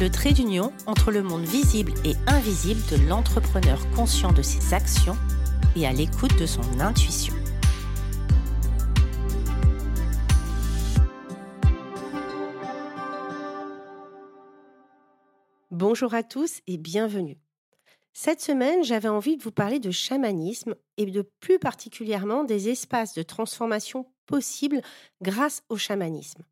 [0.00, 5.16] le trait d'union entre le monde visible et invisible de l'entrepreneur conscient de ses actions
[5.74, 7.34] et à l'écoute de son intuition.
[15.72, 17.38] Bonjour à tous et bienvenue.
[18.12, 23.14] Cette semaine, j'avais envie de vous parler de chamanisme et de plus particulièrement des espaces
[23.14, 24.80] de transformation possibles
[25.22, 26.44] grâce au chamanisme.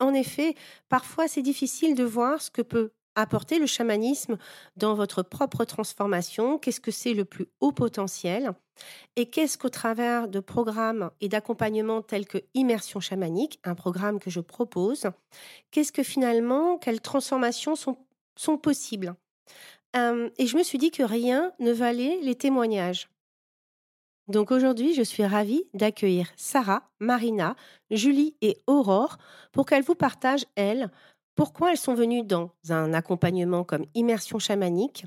[0.00, 0.54] En effet,
[0.88, 4.38] parfois c'est difficile de voir ce que peut apporter le chamanisme
[4.76, 8.52] dans votre propre transformation, qu'est-ce que c'est le plus haut potentiel,
[9.16, 14.30] et qu'est-ce qu'au travers de programmes et d'accompagnements tels que Immersion chamanique, un programme que
[14.30, 15.06] je propose,
[15.70, 17.98] qu'est-ce que finalement, quelles transformations sont,
[18.36, 19.14] sont possibles?
[20.38, 23.08] et je me suis dit que rien ne valait les témoignages.
[24.30, 27.56] Donc aujourd'hui, je suis ravie d'accueillir Sarah, Marina,
[27.90, 29.18] Julie et Aurore
[29.50, 30.88] pour qu'elles vous partagent, elles,
[31.34, 35.04] pourquoi elles sont venues dans un accompagnement comme immersion chamanique,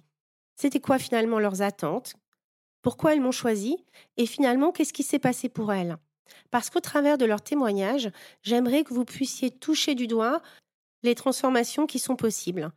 [0.58, 2.16] c'était quoi finalement leurs attentes,
[2.82, 3.78] pourquoi elles m'ont choisi
[4.18, 5.96] et finalement qu'est-ce qui s'est passé pour elles?
[6.52, 10.42] Parce qu'au travers de leurs témoignages, j'aimerais que vous puissiez toucher du doigt
[11.02, 12.74] les transformations qui sont possibles.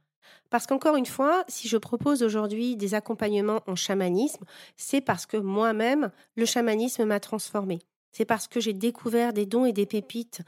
[0.51, 4.45] Parce qu'encore une fois, si je propose aujourd'hui des accompagnements en chamanisme,
[4.77, 7.81] c'est parce que moi-même, le chamanisme m'a transformé.
[8.13, 10.41] C'est parce que j'ai découvert des dons et des pépites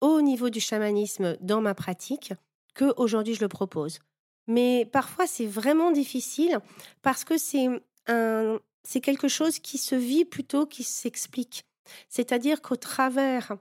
[0.00, 2.32] au niveau du chamanisme dans ma pratique
[2.74, 4.00] que aujourd'hui je le propose.
[4.46, 6.58] Mais parfois c'est vraiment difficile
[7.02, 7.68] parce que c'est
[8.06, 11.64] un c'est quelque chose qui se vit plutôt qui s'explique.
[12.08, 13.56] C'est-à-dire qu'au travers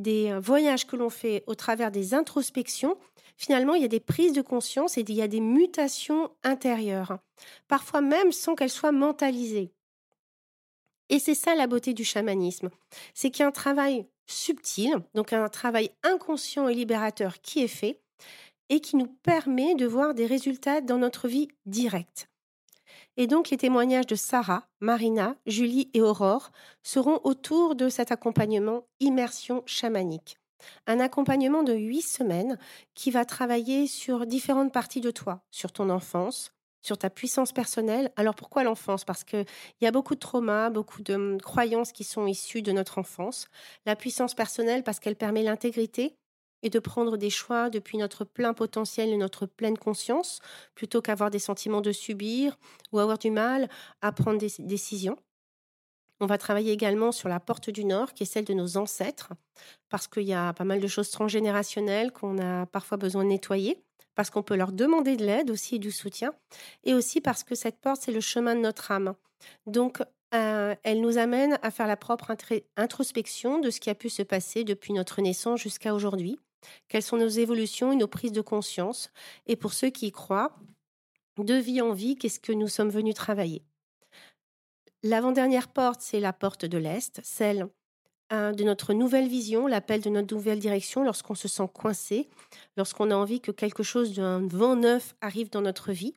[0.00, 2.98] des voyages que l'on fait, au travers des introspections,
[3.36, 7.18] finalement, il y a des prises de conscience et il y a des mutations intérieures,
[7.68, 9.72] parfois même sans qu'elles soient mentalisées.
[11.08, 12.70] Et c'est ça la beauté du chamanisme,
[13.14, 17.68] c'est qu'il y a un travail subtil, donc un travail inconscient et libérateur qui est
[17.68, 18.00] fait
[18.68, 22.29] et qui nous permet de voir des résultats dans notre vie directe.
[23.20, 28.86] Et donc les témoignages de Sarah, Marina, Julie et Aurore seront autour de cet accompagnement
[28.98, 30.38] immersion chamanique.
[30.86, 32.56] Un accompagnement de huit semaines
[32.94, 38.10] qui va travailler sur différentes parties de toi, sur ton enfance, sur ta puissance personnelle.
[38.16, 39.04] Alors pourquoi l'enfance?
[39.04, 39.44] Parce qu'il
[39.82, 43.48] y a beaucoup de traumas, beaucoup de hum, croyances qui sont issues de notre enfance.
[43.84, 46.16] La puissance personnelle parce qu'elle permet l'intégrité
[46.62, 50.40] et de prendre des choix depuis notre plein potentiel et notre pleine conscience,
[50.74, 52.58] plutôt qu'avoir des sentiments de subir
[52.92, 53.68] ou avoir du mal
[54.02, 55.16] à prendre des décisions.
[56.20, 59.32] On va travailler également sur la porte du Nord, qui est celle de nos ancêtres,
[59.88, 63.82] parce qu'il y a pas mal de choses transgénérationnelles qu'on a parfois besoin de nettoyer,
[64.14, 66.34] parce qu'on peut leur demander de l'aide aussi et du soutien,
[66.84, 69.14] et aussi parce que cette porte, c'est le chemin de notre âme.
[69.66, 70.02] Donc,
[70.34, 72.36] euh, elle nous amène à faire la propre
[72.76, 76.38] introspection de ce qui a pu se passer depuis notre naissance jusqu'à aujourd'hui.
[76.88, 79.10] Quelles sont nos évolutions et nos prises de conscience?
[79.46, 80.56] Et pour ceux qui y croient,
[81.44, 83.62] de vie en vie, qu'est-ce que nous sommes venus travailler?
[85.02, 87.68] L'avant-dernière porte, c'est la porte de l'Est, celle
[88.28, 92.28] hein, de notre nouvelle vision, l'appel de notre nouvelle direction lorsqu'on se sent coincé,
[92.76, 96.14] lorsqu'on a envie que quelque chose d'un vent neuf arrive dans notre vie.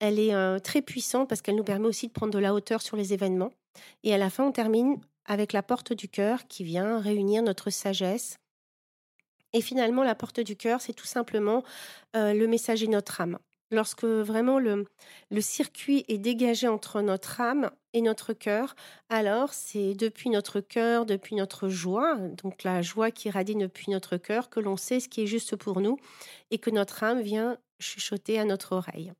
[0.00, 2.82] Elle est euh, très puissante parce qu'elle nous permet aussi de prendre de la hauteur
[2.82, 3.52] sur les événements.
[4.02, 7.70] Et à la fin, on termine avec la porte du cœur qui vient réunir notre
[7.70, 8.38] sagesse.
[9.52, 11.62] Et finalement, la porte du cœur, c'est tout simplement
[12.16, 13.38] euh, le message et notre âme.
[13.70, 14.86] Lorsque vraiment le,
[15.30, 18.74] le circuit est dégagé entre notre âme et notre cœur,
[19.10, 24.16] alors c'est depuis notre cœur, depuis notre joie, donc la joie qui radie depuis notre
[24.16, 25.98] cœur, que l'on sait ce qui est juste pour nous
[26.50, 29.12] et que notre âme vient chuchoter à notre oreille.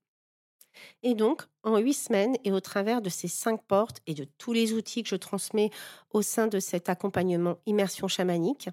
[1.02, 4.52] Et donc, en huit semaines et au travers de ces cinq portes et de tous
[4.52, 5.70] les outils que je transmets
[6.10, 8.70] au sein de cet accompagnement immersion chamanique,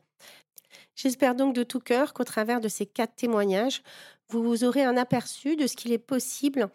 [0.95, 3.81] j'espère donc de tout cœur qu'au travers de ces quatre témoignages,
[4.29, 6.69] vous aurez un aperçu de ce qu'il est possible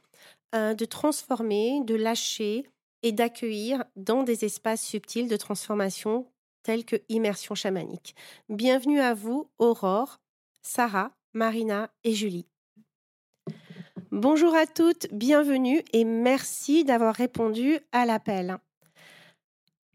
[0.54, 2.66] euh, de transformer, de lâcher
[3.02, 6.26] et d'accueillir dans des espaces subtils de transformation
[6.62, 8.14] tels que immersion chamanique.
[8.48, 10.20] Bienvenue à vous, Aurore,
[10.62, 12.46] Sarah, Marina et Julie.
[14.10, 18.58] Bonjour à toutes, bienvenue et merci d'avoir répondu à l'appel.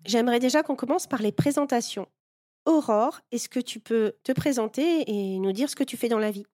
[0.06, 2.08] J'aimerais déjà qu'on commence par les présentations.
[2.66, 6.20] Aurore, est-ce que tu peux te présenter et nous dire ce que tu fais dans
[6.20, 6.46] la vie?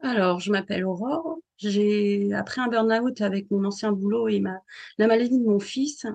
[0.00, 1.38] Alors, je m'appelle Aurore.
[1.56, 4.60] J'ai après un burn-out avec mon ancien boulot et ma
[4.98, 6.06] la maladie de mon fils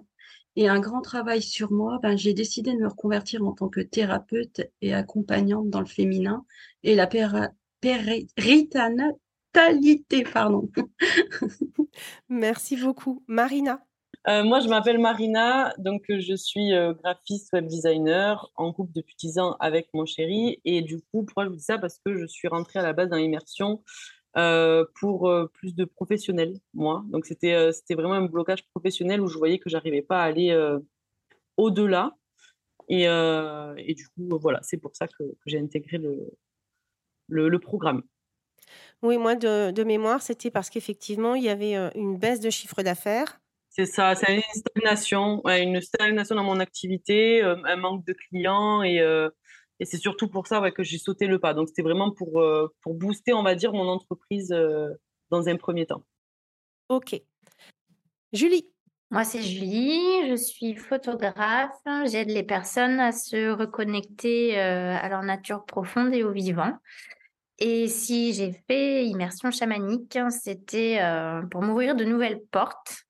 [0.56, 3.80] et un grand travail sur moi, ben, j'ai décidé de me reconvertir en tant que
[3.80, 6.46] thérapeute et accompagnante dans le féminin
[6.84, 7.50] et la péra
[7.80, 10.70] périnatalité, pardon.
[12.30, 13.24] Merci beaucoup.
[13.28, 13.86] Marina?
[14.30, 18.92] Euh, moi, je m'appelle Marina, donc euh, je suis euh, graphiste, web designer, en couple
[18.94, 20.62] depuis 10 ans avec mon chéri.
[20.66, 21.80] Et du coup, pourquoi je vous dis ça?
[21.80, 23.84] Parce que je suis rentrée à la base dans l'immersion
[24.96, 27.04] pour plus de professionnels, moi.
[27.08, 30.56] Donc c'était vraiment un blocage professionnel où je voyais que j'arrivais pas à aller
[31.58, 32.16] au-delà.
[32.88, 33.06] Et,
[33.96, 36.32] du coup, voilà, c'est pour ça que, j'ai intégré le,
[37.28, 38.04] le, programme.
[39.02, 43.42] Oui, moi, de mémoire, c'était parce qu'effectivement, il y avait une baisse de chiffre d'affaires
[43.80, 48.84] c'est ça, c'est une stagnation, une stagnation dans mon activité, euh, un manque de clients
[48.84, 49.30] et, euh,
[49.80, 51.54] et c'est surtout pour ça ouais, que j'ai sauté le pas.
[51.54, 54.54] Donc c'était vraiment pour, euh, pour booster, on va dire, mon entreprise
[55.30, 56.04] dans un premier temps.
[56.90, 57.22] Ok.
[58.34, 58.68] Julie
[59.12, 61.72] Moi, c'est Julie, je suis photographe.
[62.06, 66.74] J'aide les personnes à se reconnecter à leur nature profonde et au vivant.
[67.60, 71.00] Et si j'ai fait immersion chamanique, c'était
[71.50, 73.09] pour m'ouvrir de nouvelles portes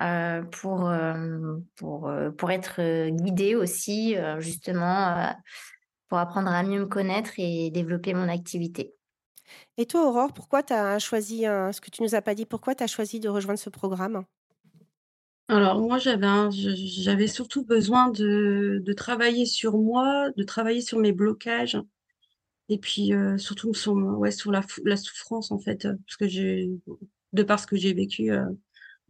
[0.00, 5.34] euh, pour, euh, pour, euh, pour être guidée aussi, justement,
[6.08, 8.94] pour apprendre à mieux me connaître et développer mon activité.
[9.76, 12.74] Et toi, Aurore, pourquoi tu as choisi, ce que tu nous as pas dit, pourquoi
[12.74, 14.24] tu as choisi de rejoindre ce programme?
[15.48, 21.12] Alors moi, j'avais j'avais surtout besoin de, de, travailler sur moi, de travailler sur mes
[21.12, 21.78] blocages,
[22.68, 26.70] et puis surtout sur, ouais, sur la, la, souffrance en fait, parce que j'ai,
[27.32, 28.30] de par ce que j'ai vécu,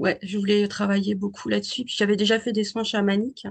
[0.01, 1.85] ouais, je voulais travailler beaucoup là-dessus.
[1.85, 3.47] Puis j'avais déjà fait des soins chamaniques,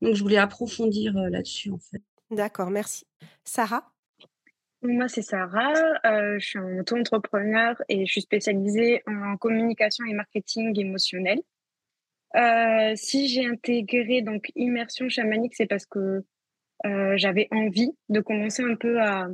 [0.00, 2.02] donc je voulais approfondir euh, là-dessus en fait.
[2.30, 3.06] D'accord, merci.
[3.44, 3.92] Sarah?
[4.82, 5.74] Moi, c'est Sarah.
[6.06, 11.40] Euh, je suis un auto-entrepreneur et je suis spécialisée en communication et marketing émotionnel.
[12.36, 16.24] Euh, si j'ai intégré donc immersion chamanique, c'est parce que
[17.16, 19.28] j'avais envie de commencer un peu à,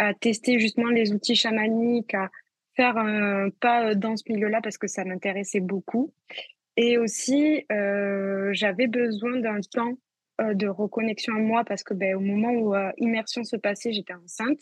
[0.00, 2.28] à tester justement les outils chamaniques, à,
[2.76, 6.12] faire un pas dans ce milieu-là parce que ça m'intéressait beaucoup.
[6.76, 9.94] Et aussi, euh, j'avais besoin d'un temps
[10.42, 13.92] euh, de reconnexion à moi parce que ben, au moment où euh, immersion se passait,
[13.92, 14.60] j'étais enceinte.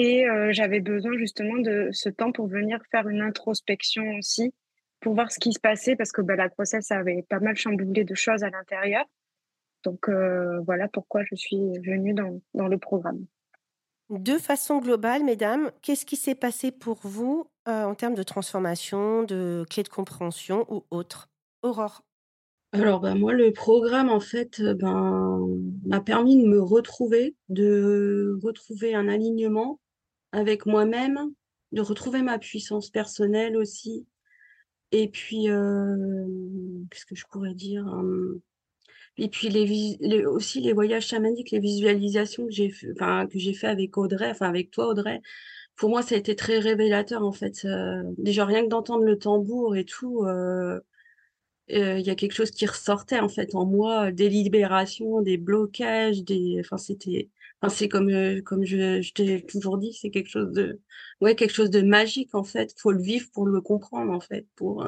[0.00, 4.54] Et j'avais besoin justement de ce temps pour venir faire une introspection aussi,
[5.00, 8.04] pour voir ce qui se passait parce que ben, la grossesse avait pas mal chamboulé
[8.04, 9.04] de choses à l'intérieur.
[9.82, 13.26] Donc voilà pourquoi je suis venue dans le programme.
[14.10, 19.22] De façon globale, mesdames, qu'est-ce qui s'est passé pour vous euh, en termes de transformation,
[19.22, 21.28] de clés de compréhension ou autre?
[21.62, 22.02] Aurore
[22.72, 25.46] Alors, ben, moi, le programme, en fait, euh, ben,
[25.84, 29.78] m'a permis de me retrouver, de retrouver un alignement
[30.32, 31.18] avec moi-même,
[31.72, 34.06] de retrouver ma puissance personnelle aussi.
[34.92, 36.26] Et puis, euh,
[36.90, 37.86] qu'est-ce que je pourrais dire
[39.18, 43.66] et puis les, aussi les voyages chamaniques, les visualisations que j'ai enfin, que j'ai fait
[43.66, 45.20] avec Audrey, enfin avec toi Audrey,
[45.76, 47.64] pour moi ça a été très révélateur en fait.
[47.64, 50.80] Euh, déjà rien que d'entendre le tambour et tout, euh,
[51.72, 55.36] euh, il y a quelque chose qui ressortait en fait en moi, des libérations, des
[55.38, 57.28] blocages, des, enfin c'était,
[57.60, 58.10] enfin c'est comme
[58.42, 60.80] comme je, t'ai toujours dit, c'est quelque chose de,
[61.20, 62.74] ouais quelque chose de magique en fait.
[62.78, 64.46] Faut le vivre pour le comprendre en fait.
[64.56, 64.86] Pour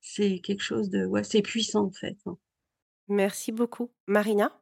[0.00, 2.16] c'est quelque chose de, ouais c'est puissant en fait.
[2.26, 2.38] Hein.
[3.08, 3.90] Merci beaucoup.
[4.06, 4.52] Marina?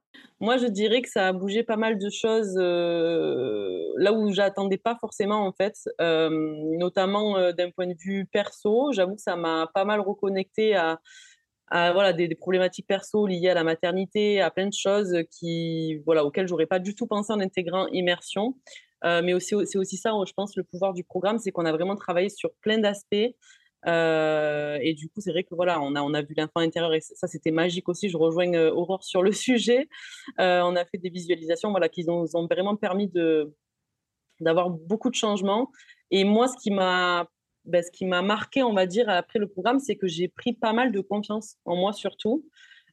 [0.40, 4.78] Moi, je dirais que ça a bougé pas mal de choses euh, là où j'attendais
[4.78, 6.30] pas forcément, en fait, euh,
[6.78, 8.90] notamment euh, d'un point de vue perso.
[8.92, 10.98] J'avoue que ça m'a pas mal reconnecté à,
[11.70, 16.48] voilà, des, problématiques perso liées à la maternité, à plein de choses qui, voilà, auxquelles
[16.48, 18.56] j'aurais pas du tout pensé en intégrant immersion.
[19.04, 21.96] mais aussi, c'est aussi ça, je pense, le pouvoir du programme, c'est qu'on a vraiment
[21.96, 23.36] travaillé sur plein d'aspects.
[23.86, 26.92] Euh, et du coup, c'est vrai que voilà, on a, on a vu l'enfant intérieur
[26.94, 28.08] et ça, c'était magique aussi.
[28.08, 29.88] Je rejoins euh, Aurore sur le sujet.
[30.38, 33.10] Euh, on a fait des visualisations voilà, qui nous ont vraiment permis
[34.40, 35.70] d'avoir beaucoup de changements.
[36.10, 37.28] Et moi, ce qui m'a
[37.66, 40.54] ben, ce qui m'a marqué, on va dire, après le programme, c'est que j'ai pris
[40.54, 42.44] pas mal de confiance en moi surtout.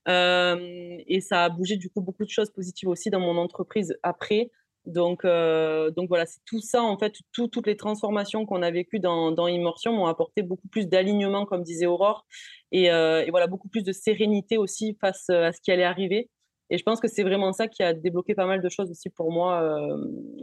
[0.07, 4.51] et ça a bougé du coup beaucoup de choses positives aussi dans mon entreprise après.
[4.87, 8.99] Donc, euh, donc voilà, c'est tout ça, en fait, toutes les transformations qu'on a vécues
[8.99, 12.25] dans, dans Immersion m'ont apporté beaucoup plus d'alignement, comme disait Aurore,
[12.73, 16.29] euh, et, voilà, beaucoup plus de sérénité aussi face euh, à ce qui allait arriver.
[16.69, 19.09] Et je pense que c'est vraiment ça qui a débloqué pas mal de choses aussi
[19.09, 19.79] pour moi,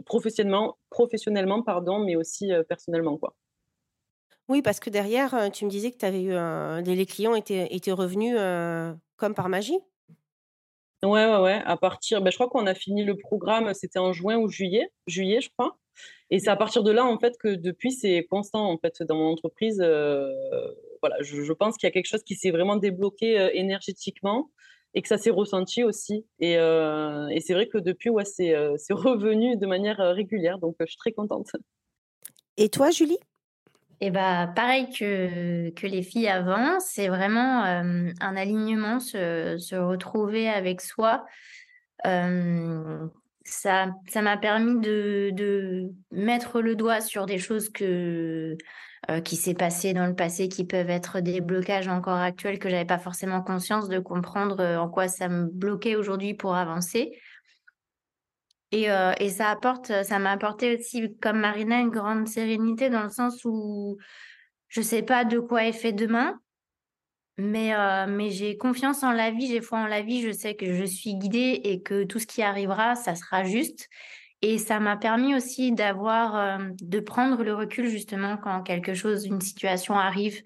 [0.07, 3.35] professionnellement, professionnellement, pardon, mais aussi personnellement, quoi.
[4.49, 8.35] Oui, parce que derrière, tu me disais que avais eu les clients étaient revenus
[9.17, 9.77] comme par magie.
[11.03, 11.61] Ouais, ouais, ouais.
[11.65, 14.89] À partir, ben, je crois qu'on a fini le programme, c'était en juin ou juillet,
[15.07, 15.77] juillet, je crois.
[16.29, 19.15] Et c'est à partir de là, en fait, que depuis, c'est constant, en fait, dans
[19.15, 19.77] mon entreprise.
[19.77, 24.49] voilà, je, pense qu'il y a quelque chose qui s'est vraiment débloqué énergétiquement
[24.93, 26.25] et que ça s'est ressenti aussi.
[26.39, 28.53] Et, et c'est vrai que depuis, ouais, c'est
[28.89, 30.57] revenu de manière régulière.
[30.57, 31.51] Donc, je suis très contente.
[32.57, 33.19] Et toi, Julie?
[34.01, 40.81] Et bah, pareil que, que les filles avant, c'est vraiment un alignement, se, retrouver avec
[40.81, 41.25] soi.
[42.03, 48.57] ça ça m'a permis de, de, mettre le doigt sur des choses que,
[49.23, 52.85] qui s'est passé dans le passé, qui peuvent être des blocages encore actuels que j'avais
[52.85, 57.11] pas forcément conscience de comprendre en quoi ça me bloquait aujourd'hui pour avancer.
[58.75, 63.03] Et, euh, et ça apporte, ça m'a apporté aussi, comme Marina, une grande sérénité dans
[63.03, 63.97] le sens où
[64.67, 66.37] je sais pas de quoi est fait demain,
[67.37, 70.55] mais, euh, mais j'ai confiance en la vie, j'ai foi en la vie, je sais
[70.55, 73.87] que je suis guidée et que tout ce qui arrivera, ça sera juste.
[74.41, 79.25] Et ça m'a permis aussi d'avoir, euh, de prendre le recul justement quand quelque chose,
[79.25, 80.43] une situation arrive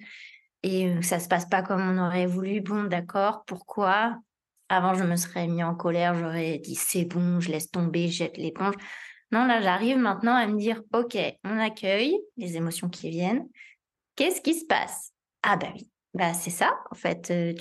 [0.62, 2.62] et ça se passe pas comme on aurait voulu.
[2.62, 4.20] Bon, d'accord, pourquoi?
[4.70, 8.18] Avant, je me serais mis en colère, j'aurais dit c'est bon, je laisse tomber, je
[8.18, 8.76] jette l'éponge.
[9.32, 13.48] Non, là, j'arrive maintenant à me dire ok, on accueille les émotions qui viennent.
[14.16, 15.12] Qu'est-ce qui se passe?
[15.44, 17.32] Ah, bah oui, bah, c'est ça, en fait.
[17.32, 17.54] Euh,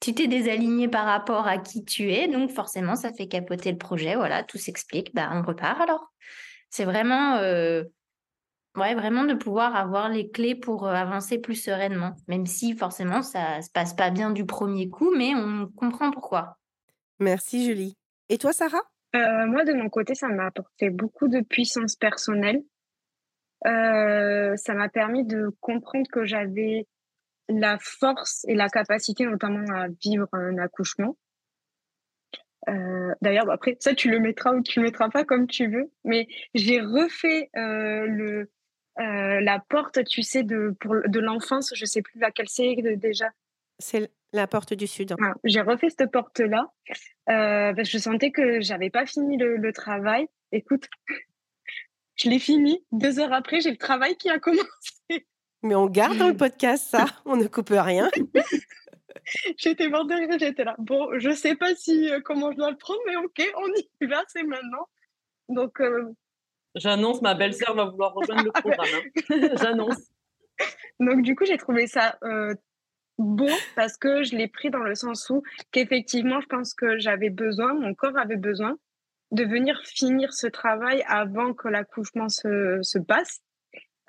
[0.00, 3.78] tu t'es désaligné par rapport à qui tu es, donc forcément, ça fait capoter le
[3.78, 4.14] projet.
[4.14, 5.14] Voilà, tout s'explique.
[5.14, 6.12] Bah, on repart alors.
[6.70, 7.36] C'est vraiment.
[7.36, 7.84] Euh,
[8.76, 13.22] ouais, vraiment de pouvoir avoir les clés pour euh, avancer plus sereinement, même si forcément
[13.22, 16.58] ça se passe pas bien du premier coup, mais on comprend pourquoi.
[17.18, 17.96] Merci Julie.
[18.28, 18.82] Et toi, Sarah?
[19.14, 22.62] Euh, Moi, de mon côté, ça m'a apporté beaucoup de puissance personnelle.
[23.66, 26.86] Euh, ça m'a permis de comprendre que j'avais
[27.48, 31.16] la force et la capacité notamment à vivre un accouchement.
[32.68, 35.90] Euh, D'ailleurs, après, ça, tu le mettras ou tu le mettras pas comme tu veux.
[36.04, 38.50] Mais j'ai refait euh, le,
[38.98, 41.72] euh, la porte, tu sais, de, pour, de l'enfance.
[41.74, 43.26] Je sais plus laquelle c'est déjà.
[43.78, 45.14] C'est la porte du sud.
[45.20, 49.72] Ah, j'ai refait cette porte-là euh, parce que je sentais que j'avais pas fini le,
[49.72, 50.28] travail.
[50.52, 50.88] Écoute,
[52.16, 52.84] je l'ai fini.
[52.92, 55.26] Deux heures après, j'ai le travail qui a commencé.
[55.62, 58.10] Mais on garde dans le podcast ça, on ne coupe rien.
[59.56, 60.76] j'étais morte de j'étais là.
[60.78, 63.68] Bon, je sais pas si euh, comment je dois le prendre, mais ok, on
[64.00, 64.88] y va, c'est maintenant.
[65.48, 65.80] Donc.
[65.80, 66.12] Euh,
[66.76, 68.88] J'annonce, ma belle-sœur va vouloir rejoindre le programme.
[68.94, 69.56] Hein.
[69.60, 70.10] J'annonce.
[71.00, 72.54] Donc du coup, j'ai trouvé ça euh,
[73.18, 75.42] beau parce que je l'ai pris dans le sens où
[75.72, 78.76] qu'effectivement, je pense que j'avais besoin, mon corps avait besoin
[79.32, 83.40] de venir finir ce travail avant que l'accouchement se, se passe.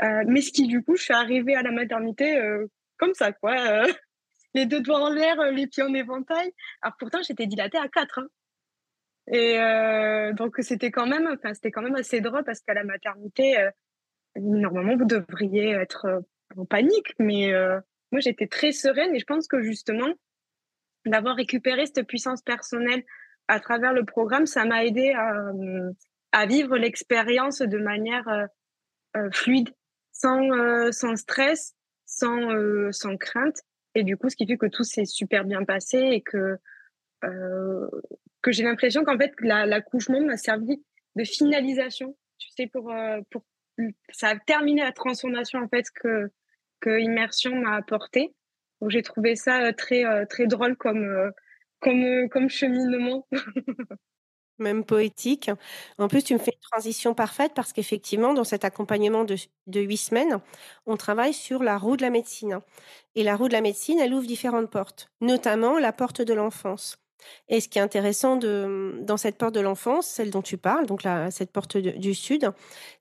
[0.02, 3.32] Euh, mais ce qui, du coup, je suis arrivée à la maternité euh, comme ça,
[3.32, 3.56] quoi.
[3.60, 3.88] Euh,
[4.54, 6.52] les deux doigts en l'air, les pieds en éventail.
[6.82, 8.20] Alors pourtant, j'étais dilatée à quatre.
[8.20, 8.28] Hein.
[9.32, 12.84] Et euh, donc, c'était quand même, enfin, c'était quand même assez drôle parce qu'à la
[12.84, 13.58] maternité,
[14.36, 16.24] normalement, vous devriez être
[16.56, 17.52] en panique, mais
[18.12, 20.08] moi, j'étais très sereine et je pense que justement,
[21.06, 23.04] d'avoir récupéré cette puissance personnelle
[23.48, 25.52] à travers le programme, ça m'a aidé à,
[26.32, 28.46] à vivre l'expérience de manière euh,
[29.18, 29.70] euh fluide,
[30.12, 31.74] sans, euh, sans stress,
[32.06, 33.62] sans, euh, sans crainte.
[33.96, 36.58] Et du coup, ce qui fait que tout s'est super bien passé et que,
[38.48, 40.82] que j'ai l'impression qu'en fait, l'accouchement m'a servi
[41.16, 42.94] de finalisation, tu sais, pour,
[43.30, 43.44] pour,
[44.12, 46.32] ça a terminé la transformation, en fait, que,
[46.80, 48.34] que Immersion m'a apporté.
[48.82, 51.32] Donc j'ai trouvé ça euh, très euh, très drôle comme euh,
[51.80, 53.28] comme comme cheminement.
[54.60, 55.52] Même poétique.
[56.00, 59.36] En plus, tu me fais une transition parfaite parce qu'effectivement, dans cet accompagnement de,
[59.68, 60.40] de huit semaines,
[60.88, 62.62] on travaille sur la roue de la médecine.
[63.14, 66.98] Et la roue de la médecine, elle ouvre différentes portes, notamment la porte de l'enfance.
[67.50, 70.86] Et ce qui est intéressant de, dans cette porte de l'enfance, celle dont tu parles,
[70.86, 72.52] donc cette porte du Sud,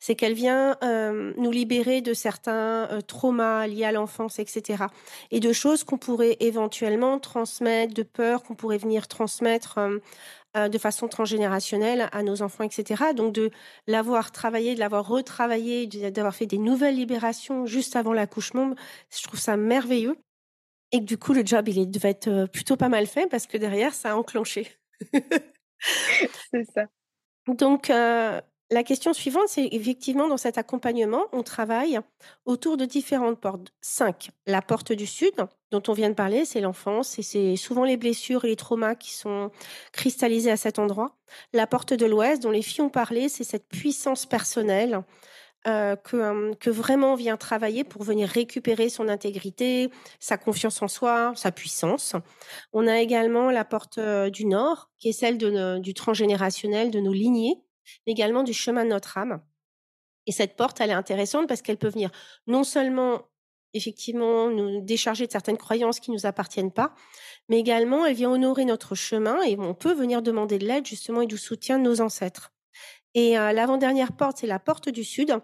[0.00, 4.84] c'est qu'elle vient nous libérer de certains traumas liés à l'enfance, etc.
[5.30, 9.78] Et de choses qu'on pourrait éventuellement transmettre, de peurs qu'on pourrait venir transmettre
[10.54, 13.04] de façon transgénérationnelle à nos enfants, etc.
[13.14, 13.50] Donc de
[13.86, 18.74] l'avoir travaillé, de l'avoir retravaillé, d'avoir fait des nouvelles libérations juste avant l'accouchement,
[19.10, 20.16] je trouve ça merveilleux.
[20.92, 23.58] Et que du coup, le job, il devait être plutôt pas mal fait parce que
[23.58, 24.68] derrière, ça a enclenché.
[26.50, 26.84] c'est ça.
[27.48, 27.90] Donc,
[28.70, 32.00] la question suivante, c'est effectivement dans cet accompagnement, on travaille
[32.46, 33.72] autour de différentes portes.
[33.80, 34.30] Cinq.
[34.44, 35.34] La porte du Sud,
[35.70, 38.96] dont on vient de parler, c'est l'enfance et c'est souvent les blessures et les traumas
[38.96, 39.52] qui sont
[39.92, 41.16] cristallisés à cet endroit.
[41.52, 45.04] La porte de l'Ouest, dont les filles ont parlé, c'est cette puissance personnelle
[45.66, 50.86] euh, que, euh, que, vraiment vient travailler pour venir récupérer son intégrité, sa confiance en
[50.86, 52.14] soi, sa puissance.
[52.72, 57.12] On a également la porte euh, du Nord, qui est celle du transgénérationnel, de nos
[57.12, 57.64] lignées,
[58.06, 59.42] mais également du chemin de notre âme.
[60.26, 62.12] Et cette porte, elle est intéressante parce qu'elle peut venir
[62.46, 63.22] non seulement
[63.74, 66.94] effectivement nous décharger de certaines croyances qui ne nous appartiennent pas,
[67.48, 71.22] mais également elle vient honorer notre chemin et on peut venir demander de l'aide justement
[71.22, 72.52] et du soutien de nos ancêtres.
[73.14, 75.40] Et l'avant-dernière porte, c'est la porte du sud.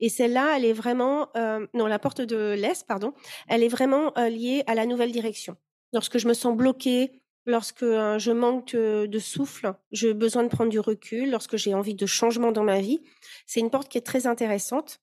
[0.00, 3.12] Et celle-là, elle est vraiment, euh, non, la porte de l'Est, pardon,
[3.48, 5.56] elle est vraiment euh, liée à la nouvelle direction.
[5.92, 10.80] Lorsque je me sens bloquée, lorsque je manque de souffle, j'ai besoin de prendre du
[10.80, 13.00] recul, lorsque j'ai envie de changement dans ma vie,
[13.46, 15.00] c'est une porte qui est très intéressante.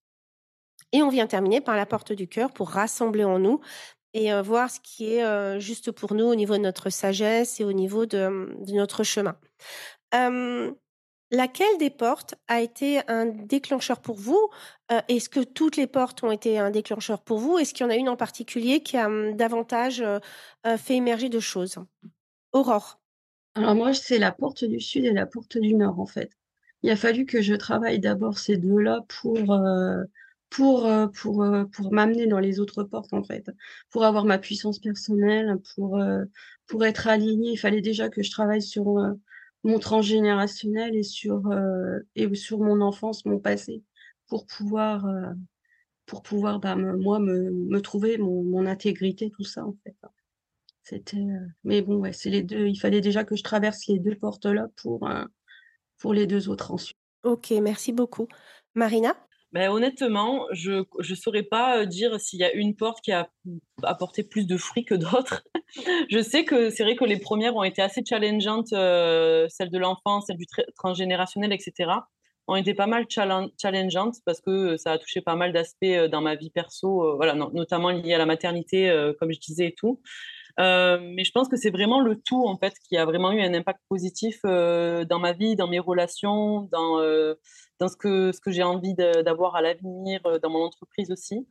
[0.92, 3.62] Et on vient terminer par la porte du cœur pour rassembler en nous
[4.14, 7.72] et voir ce qui est juste pour nous au niveau de notre sagesse et au
[7.72, 9.38] niveau de, notre chemin.
[11.34, 14.50] Laquelle des portes a été un déclencheur pour vous?
[15.10, 17.58] Est-ce que toutes les portes ont été un déclencheur pour vous?
[17.58, 20.04] Est-ce qu'il y en a une en particulier qui a davantage
[20.78, 21.80] fait émerger de choses?
[22.54, 23.02] Aurore.
[23.56, 26.32] Alors moi, c'est la porte du sud et la porte du nord, en fait.
[26.84, 29.38] Il a fallu que je travaille d'abord ces deux-là pour,
[30.54, 33.50] pour, euh, pour, euh, pour m'amener dans les autres portes, en fait,
[33.90, 36.26] pour avoir ma puissance personnelle, pour, euh,
[36.68, 37.52] pour être alignée.
[37.54, 39.00] Il fallait déjà que je travaille sur
[39.64, 41.44] mon transgénérationnel et sur,
[42.16, 43.82] et sur mon enfance, mon passé,
[44.28, 45.06] pour pouvoir,
[46.06, 49.96] pour pouvoir bah, moi, me, me trouver mon, intégrité, tout ça, en fait.
[50.82, 51.26] C'était,
[51.64, 52.68] mais bon, ouais, c'est les deux.
[52.68, 55.08] Il fallait déjà que je traverse les deux portes-là pour,
[55.98, 56.98] pour les deux autres ensuite.
[57.24, 58.28] Ok, merci beaucoup.
[58.76, 59.16] Marina?
[59.54, 63.30] Ben, honnêtement, je ne saurais pas dire s'il y a une porte qui a
[63.84, 65.44] apporté plus de fruits que d'autres.
[66.10, 70.26] je sais que c'est vrai que les premières ont été assez challengeantes, celle de l'enfance,
[70.26, 71.92] celle du transgénérationnel, etc.
[72.48, 76.34] ont été pas mal challengeantes parce que ça a touché pas mal d'aspects dans ma
[76.36, 80.02] vie perso, voilà, notamment liés à la maternité, comme je disais et tout.
[80.58, 83.54] Mais je pense que c'est vraiment le tout en fait qui a vraiment eu un
[83.54, 87.00] impact positif dans ma vie, dans mes relations, dans
[87.84, 91.48] dans ce que, ce que j'ai envie d'avoir à l'avenir, euh, dans mon entreprise aussi.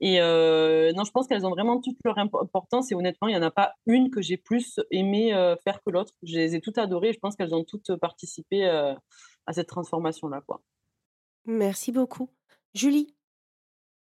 [0.00, 3.38] Et euh, non, je pense qu'elles ont vraiment toute leur importance et honnêtement, il n'y
[3.38, 6.12] en a pas une que j'ai plus aimé euh, faire que l'autre.
[6.22, 10.42] Je les ai toutes adorées et je pense qu'elles ont toutes participé à cette transformation-là.
[11.46, 12.30] Merci beaucoup.
[12.74, 13.15] Julie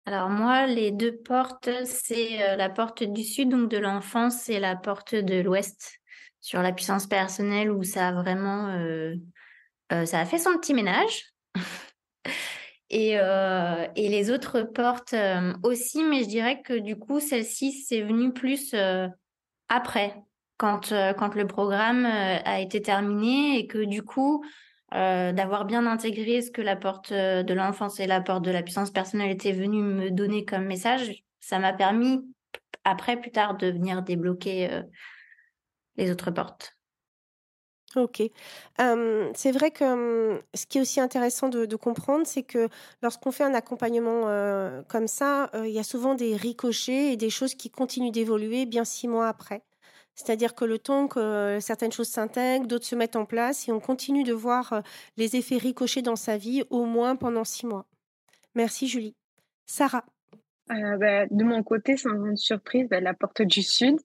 [0.05, 4.75] Alors moi, les deux portes, c'est la porte du sud, donc de l'enfance, et la
[4.75, 5.99] porte de l'ouest,
[6.41, 8.73] sur la puissance personnelle, où ça a vraiment...
[9.91, 11.25] ça a fait son petit ménage.
[12.89, 18.01] Et, euh, les autres portes euh, aussi, mais je dirais que du coup, celle-ci, c'est
[18.01, 19.07] venu plus euh,
[19.67, 20.15] après,
[20.57, 24.43] quand, quand le programme a été terminé et que du coup,
[24.91, 28.91] d'avoir bien intégré ce que la porte de l'enfance et la porte de la puissance
[28.91, 32.21] personnelle étaient venues me donner comme message, ça m'a permis,
[32.83, 34.81] après, plus tard, de venir débloquer
[35.97, 36.75] les autres portes.
[37.95, 38.21] OK.
[38.77, 42.69] c'est vrai que, ce qui est aussi intéressant de comprendre, c'est que
[43.01, 44.25] lorsqu'on fait un accompagnement,
[44.87, 48.85] comme ça, il y a souvent des ricochets et des choses qui continuent d'évoluer bien
[48.85, 49.63] six mois après.
[50.19, 53.79] C'est-à-dire que le temps que, certaines choses s'intègrent, d'autres se mettent en place et on
[53.79, 54.83] continue de voir,
[55.15, 57.85] les effets ricochés dans sa vie au moins pendant six mois.
[58.53, 59.15] Merci Julie.
[59.65, 60.03] Sarah?
[60.67, 63.95] Bah, de mon côté, sans grande surprise, bah, la porte du sud.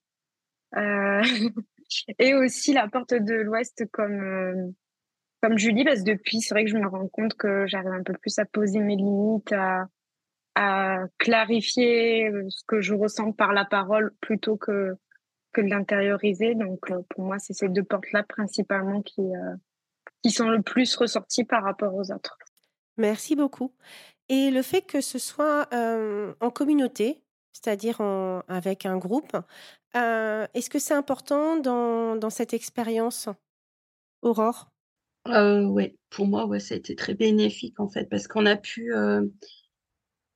[2.20, 4.70] Et aussi la porte de l'Ouest comme, euh,
[5.42, 8.04] comme Julie, parce que depuis, c'est vrai que je me rends compte que j'arrive un
[8.04, 9.88] peu plus à poser mes limites, à,
[11.18, 14.94] clarifier euh, ce que je ressens par la parole plutôt que,
[15.54, 16.54] que de l'intérioriser.
[16.54, 19.22] Donc, euh, pour moi, c'est ces deux portes-là principalement qui,
[20.22, 22.36] qui sont le plus ressorties par rapport aux autres.
[22.98, 23.72] Merci beaucoup.
[24.28, 25.68] Et le fait que ce soit
[26.40, 28.00] en communauté, c'est-à-dire
[28.48, 29.36] avec un groupe.
[29.96, 33.28] Euh, est-ce que c'est important dans, dans cette expérience,
[34.22, 34.68] Aurore?
[35.28, 38.56] Euh, Oui, pour moi, ouais, ça a été très bénéfique en fait, parce qu'on a
[38.56, 39.22] pu, euh,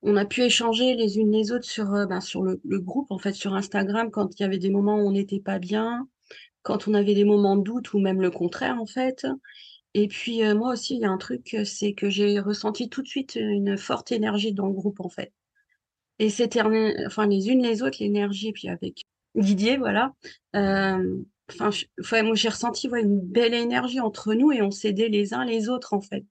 [0.01, 3.33] on a pu échanger les unes les autres sur, ben, sur le, groupe, en fait,
[3.33, 6.07] sur Instagram, quand il y avait des moments où on n'était pas bien,
[6.61, 9.27] quand on avait des moments de doute ou même le contraire, en fait.
[9.93, 13.07] Et puis, moi aussi, il y a un truc, c'est que j'ai ressenti tout de
[13.07, 15.33] suite une forte énergie dans le groupe, en fait.
[16.19, 19.03] Et c'était enfin, les unes les autres, l'énergie, puis avec
[19.35, 20.13] Didier, voilà.
[20.55, 25.45] Euh, enfin, moi, j'ai ressenti une belle énergie entre nous et on s'aidait les uns
[25.45, 26.25] les autres, en fait.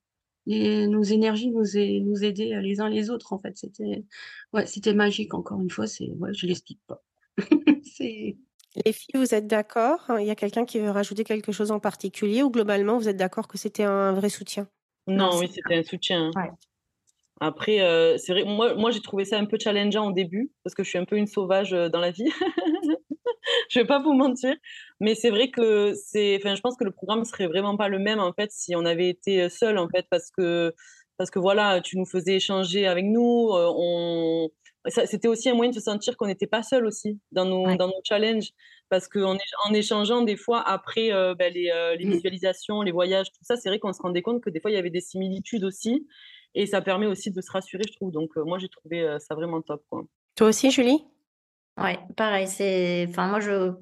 [0.51, 3.57] Et nos énergies nous, nous aidaient les uns les autres, en fait.
[3.57, 4.05] C'était
[4.55, 5.87] ouais, c'était magique, encore une fois.
[5.87, 7.05] C'est ouais, je l'explique pas.
[8.85, 11.81] les filles, vous êtes d'accord Il y a quelqu'un qui veut rajouter quelque chose en
[11.81, 14.69] particulier ou globalement, vous êtes d'accord que c'était un vrai soutien?
[15.07, 16.31] Non, oui, c'était un soutien.
[16.35, 16.51] Ouais.
[17.41, 20.75] Après, euh, c'est vrai, moi, moi j'ai trouvé ça un peu challengeant au début, parce
[20.75, 22.29] que je suis un peu une sauvage euh, dans la vie.
[23.71, 24.55] je vais pas vous mentir.
[25.01, 27.99] Mais c'est vrai que c'est, enfin, je pense que le programme serait vraiment pas le
[27.99, 30.75] même, en fait, si on avait été seul, en fait, parce que
[31.17, 33.51] parce que voilà, tu nous faisais échanger avec nous.
[33.53, 34.51] on...
[34.87, 37.89] C'était aussi un moyen de se sentir qu'on n'était pas seul aussi dans nos, dans
[37.89, 38.53] nos challenges.
[38.89, 42.13] Parce qu'en en échangeant des fois après ben, les, les, mmh.
[42.13, 44.75] visualisations, les voyages, tout ça, c'est vrai qu'on se rendait compte que des fois il
[44.75, 46.07] y avait des similitudes aussi.
[46.55, 48.13] Et ça permet aussi de se rassurer, je trouve.
[48.13, 49.83] Donc moi j'ai trouvé ça vraiment top.
[49.91, 50.05] Quoi.
[50.37, 51.05] Toi aussi, Julie?
[51.79, 52.47] Ouais, pareil.
[53.09, 53.73] Enfin, moi, je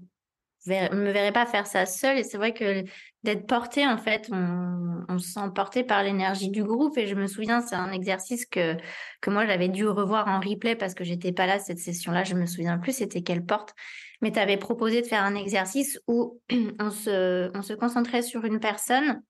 [0.69, 2.19] me verrais pas faire ça seule.
[2.19, 2.85] Et c'est vrai que
[3.23, 6.99] d'être porté, en fait, on, se sent porté par l'énergie du groupe.
[6.99, 8.77] Et je me souviens, c'est un exercice que,
[9.21, 12.25] que moi, j'avais dû revoir en replay parce que j'étais pas là cette session-là.
[12.25, 13.75] Je me souviens plus c'était quelle porte.
[14.23, 16.41] Mais tu avais proposé de faire un exercice où
[16.81, 19.23] on se, on se concentrait sur une personne,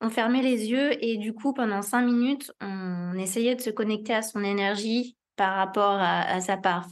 [0.00, 4.14] on fermait les yeux et du coup, pendant cinq minutes, on essayait de se connecter
[4.14, 6.88] à son énergie par rapport à, sa part.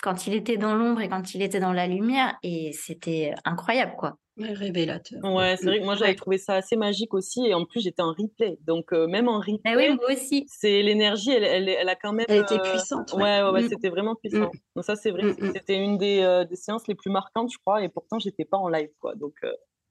[0.00, 3.94] Quand il était dans l'ombre et quand il était dans la lumière, et c'était incroyable,
[3.98, 4.18] quoi.
[4.38, 5.22] révélateur.
[5.24, 8.02] Ouais, c'est vrai que moi j'avais trouvé ça assez magique aussi, et en plus j'étais
[8.02, 9.60] en replay, donc euh, même en replay.
[9.64, 10.46] Ah oui, moi aussi.
[10.48, 12.26] C'est l'énergie, elle, elle, elle, a quand même.
[12.28, 13.12] Elle était euh, puissante.
[13.12, 13.68] Ouais, ouais, ouais, mm.
[13.68, 14.50] c'était vraiment puissant.
[14.52, 14.58] Mm.
[14.76, 17.58] Donc ça c'est vrai, mm, c'était une des, euh, des, séances les plus marquantes, je
[17.58, 19.14] crois, et pourtant j'étais pas en live, quoi.
[19.14, 19.34] Donc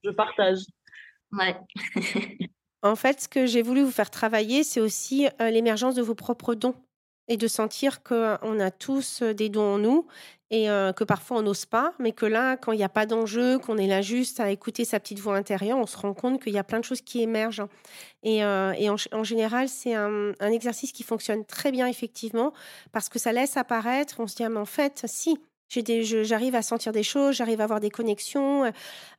[0.02, 0.58] je partage.
[1.32, 1.56] Ouais.
[2.82, 6.54] en fait, ce que j'ai voulu vous faire travailler, c'est aussi l'émergence de vos propres
[6.54, 6.74] dons
[7.30, 10.06] et de sentir qu'on a tous des dons en nous
[10.50, 13.60] et que parfois on n'ose pas, mais que là, quand il n'y a pas d'enjeu,
[13.60, 16.52] qu'on est là juste à écouter sa petite voix intérieure, on se rend compte qu'il
[16.52, 17.62] y a plein de choses qui émergent.
[18.24, 22.52] Et, et en, général, c'est un, un, exercice qui fonctionne très bien, effectivement,
[22.90, 25.38] parce que ça laisse apparaître, on se dit, ah, mais en fait, si,
[25.70, 28.70] j'arrive à sentir des choses, j'arrive à avoir des connexions,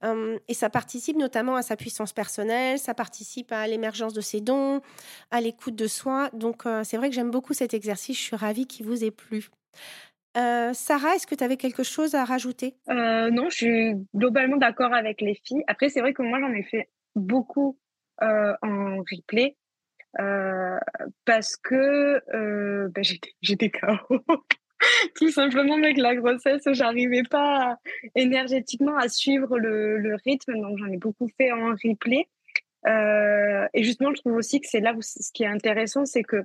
[0.03, 4.41] euh, et ça participe notamment à sa puissance personnelle, ça participe à l'émergence de ses
[4.41, 4.81] dons,
[5.31, 6.29] à l'écoute de soi.
[6.33, 9.11] Donc euh, c'est vrai que j'aime beaucoup cet exercice, je suis ravie qu'il vous ait
[9.11, 9.47] plu.
[10.37, 12.75] Euh, Sarah, est-ce que tu avais quelque chose à rajouter?
[12.87, 15.63] Non, je suis globalement d'accord avec les filles.
[15.67, 17.77] Après, c'est vrai que moi, j'en ai fait beaucoup
[18.21, 19.57] en replay.
[21.25, 22.21] parce que
[22.87, 23.03] ben,
[23.41, 24.23] j'étais KO.
[25.15, 27.77] tout simplement avec la grossesse, j'arrivais pas
[28.15, 32.27] énergétiquement à suivre le, rythme, donc j'en ai beaucoup fait en replay.
[32.87, 36.23] Euh, et justement, je trouve aussi que c'est là où ce qui est intéressant, c'est
[36.23, 36.43] que euh,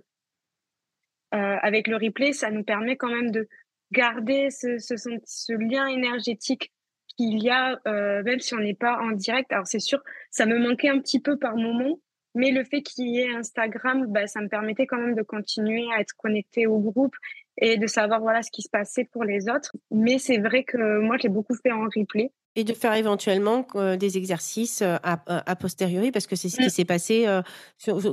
[1.62, 3.48] avec le replay, ça nous permet quand même de
[3.92, 6.72] garder ce, ce, lien énergétique
[7.16, 9.50] qu'il y a, euh, même si on n'est pas en direct.
[9.52, 11.98] Alors c'est sûr, ça me manquait un petit peu par moment,
[12.34, 15.86] mais le fait qu'il y ait Instagram, bah, ça me permettait quand même de continuer
[15.94, 17.16] à être connecté au groupe
[17.58, 19.74] et de savoir voilà ce qui se passait pour les autres.
[19.90, 22.30] Mais c'est vrai que moi, j'ai beaucoup fait en replay.
[22.58, 26.66] Et de faire éventuellement euh, des exercices euh, a, posteriori, parce que c'est ce qui
[26.66, 26.70] mm.
[26.70, 27.42] s'est passé euh,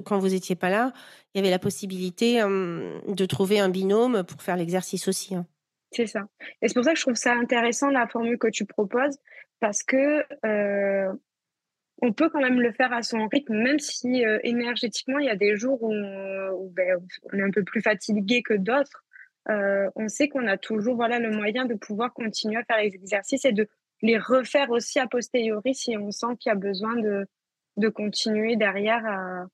[0.05, 0.91] quand vous n'étiez pas là.
[1.33, 5.33] Il y avait la possibilité de trouver un binôme pour faire l'exercice aussi.
[5.35, 5.47] Hein.
[5.91, 6.21] C'est ça.
[6.61, 9.17] Et c'est pour ça que je trouve ça intéressant la formule que tu proposes,
[9.59, 10.23] parce que
[12.01, 15.35] on peut quand même le faire à son rythme, même si énergétiquement, il y a
[15.35, 16.99] des jours où, ben,
[17.31, 19.02] on, est un peu plus fatigué que d'autres.
[19.49, 22.95] Euh, on sait qu'on a toujours voilà, le moyen de pouvoir continuer à faire les
[22.95, 23.67] exercices et de
[24.01, 27.25] les refaire aussi a posteriori si on sent qu'il y a besoin de,
[27.77, 29.45] de continuer derrière à,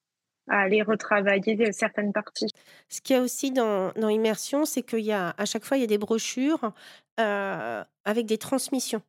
[0.51, 2.49] aller retravailler certaines parties.
[2.87, 5.77] Ce qu'il y a aussi dans, dans Immersion, c'est qu'il y a à chaque fois
[5.77, 6.73] il y a des brochures
[7.19, 9.03] euh, avec des transmissions.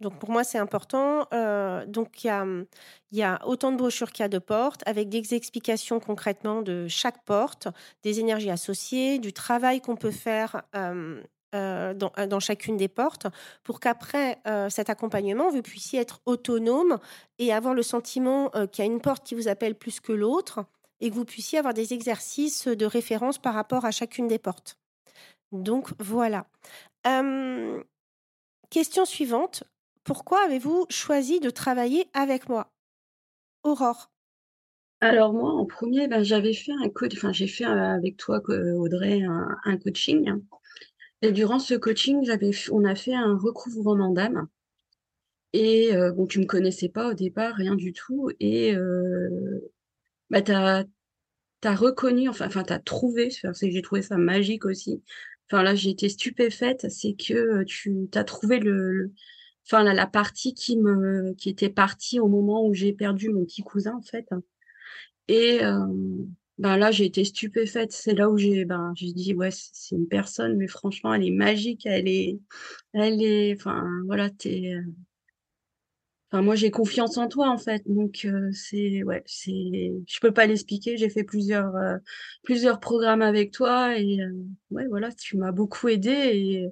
[0.00, 1.26] Donc pour moi, c'est important.
[1.32, 2.66] Euh, donc il
[3.12, 6.86] y a, autant de brochures qu'il y a de portes, avec des explications concrètement de
[6.88, 7.68] chaque porte,
[8.02, 11.20] des énergies associées, du travail qu'on peut faire euh,
[11.54, 13.26] euh, dans, dans, chacune des portes,
[13.64, 14.38] pour qu'après
[14.70, 16.98] cet accompagnement, vous puissiez être autonome
[17.38, 20.64] et avoir le sentiment qu'il y a une porte qui vous appelle plus que l'autre,
[21.00, 24.76] et que vous puissiez avoir des exercices de référence par rapport à chacune des portes.
[25.52, 26.46] Donc voilà.
[28.70, 29.64] question suivante.
[30.08, 32.72] Pourquoi avez-vous choisi de travailler avec moi?
[33.62, 34.10] Aurore.
[35.00, 38.40] Alors moi, en premier, ben, j'avais fait un coach, enfin j'ai fait euh, avec toi,
[38.48, 40.32] Audrey, un, coaching.
[41.20, 42.26] Et durant ce coaching,
[42.72, 44.48] on a fait un recouvrement d'âme.
[45.52, 48.30] Et euh, bon, tu me connaissais pas au départ, rien du tout.
[48.40, 49.60] Et euh,
[50.30, 50.86] bah, tu as,
[51.74, 53.28] reconnu, enfin, enfin tu as trouvé,
[53.60, 55.02] j'ai trouvé ça magique aussi.
[55.50, 59.12] Enfin là, j'ai été stupéfaite, c'est que tu as trouvé le
[59.70, 63.62] enfin la, partie qui me qui était partie au moment où j'ai perdu mon petit
[63.62, 64.28] cousin en fait.
[65.28, 65.86] Et euh,
[66.58, 67.92] ben là j'ai été stupéfaite.
[67.92, 71.86] C'est là où j'ai ben dit ouais c'est une personne mais franchement elle est magique,
[71.86, 72.40] elle est
[72.94, 74.82] elle est enfin voilà t'es euh,
[76.30, 77.82] Enfin, moi, j'ai confiance en toi, en fait.
[77.86, 80.98] Donc, euh, c'est, ouais, c'est, je peux pas l'expliquer.
[80.98, 81.72] J'ai fait plusieurs,
[82.42, 84.18] plusieurs programmes avec toi et,
[84.70, 86.68] ouais, voilà, tu m'as beaucoup aidé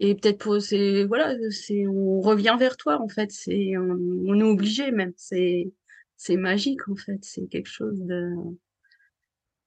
[0.00, 4.42] et peut-être pour c'est voilà c'est on revient vers toi en fait c'est on, est
[4.42, 5.72] obligé même c'est
[6.16, 8.34] c'est magique en fait c'est quelque chose de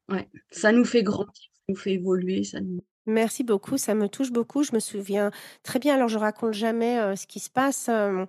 [0.10, 4.10] Ouais, ça nous fait grandir, ça nous fait évoluer, ça nous Merci beaucoup, ça me
[4.10, 4.64] touche beaucoup.
[4.64, 5.32] Je me souviens
[5.64, 8.28] très bien, alors je raconte jamais, heu, ce qui se passe, hem,